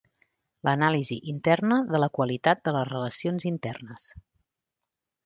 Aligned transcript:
L'anàlisi 0.67 1.17
interna 1.33 1.77
de 1.91 2.01
la 2.03 2.09
qualitat 2.19 2.63
de 2.69 2.73
les 2.79 2.89
relacions 2.89 3.47
internes. 3.51 4.09